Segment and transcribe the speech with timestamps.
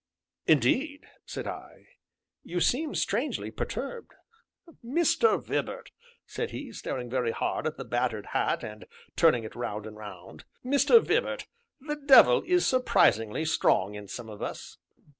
[0.47, 1.85] "Indeed," said I,
[2.41, 4.13] "you seemed strangely perturbed."
[4.83, 5.39] "Mr.
[5.39, 5.91] Vibart,"
[6.25, 8.85] said he, staring very hard at the battered hat, and
[9.15, 10.99] turning it round and round, "Mr.
[11.03, 11.45] Vibart,
[11.79, 14.79] the devil is surprisingly strong in some of us."